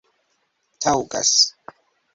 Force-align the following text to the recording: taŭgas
taŭgas 0.85 1.31